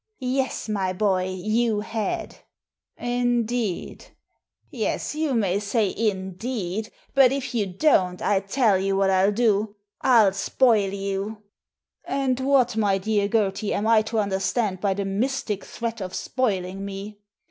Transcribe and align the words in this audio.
"Yes, 0.39 0.67
my 0.67 0.93
boy, 0.93 1.25
you 1.27 1.81
had." 1.81 2.37
•'Indeed?* 2.99 4.07
Yes, 4.71 5.13
you 5.13 5.35
may 5.35 5.59
say' 5.59 5.93
indeed,' 5.95 6.91
but 7.13 7.31
if 7.31 7.53
you 7.53 7.67
don't 7.67 8.19
I 8.19 8.39
tell 8.39 8.79
you 8.79 8.95
what 8.97 9.11
I'll 9.11 9.31
do— 9.31 9.75
FU 10.03 10.31
spoil 10.31 10.91
you." 10.91 11.43
And 12.03 12.39
what, 12.39 12.75
my 12.75 12.97
dear 12.97 13.27
Gertie, 13.27 13.75
am 13.75 13.85
I 13.85 14.01
to 14.01 14.17
understand 14.17 14.81
by 14.81 14.95
the 14.95 15.05
mystic 15.05 15.63
threat 15.63 16.01
of 16.01 16.15
spoiling 16.15 16.83
me?" 16.83 17.19